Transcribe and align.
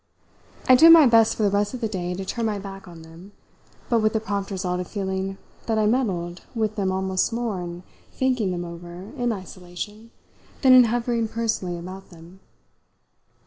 I 0.67 0.73
did 0.73 0.91
my 0.91 1.05
best 1.05 1.35
for 1.35 1.43
the 1.43 1.51
rest 1.51 1.75
of 1.75 1.81
the 1.81 1.87
day 1.87 2.15
to 2.15 2.25
turn 2.25 2.47
my 2.47 2.57
back 2.57 2.87
on 2.87 3.03
them, 3.03 3.33
but 3.87 3.99
with 3.99 4.13
the 4.13 4.19
prompt 4.19 4.49
result 4.49 4.79
of 4.79 4.87
feeling 4.87 5.37
that 5.67 5.77
I 5.77 5.85
meddled 5.85 6.41
with 6.55 6.75
them 6.75 6.91
almost 6.91 7.31
more 7.31 7.61
in 7.61 7.83
thinking 8.11 8.49
them 8.49 8.65
over 8.65 9.11
in 9.15 9.31
isolation 9.31 10.09
than 10.63 10.73
in 10.73 10.85
hovering 10.85 11.27
personally 11.27 11.77
about 11.77 12.09
them. 12.09 12.39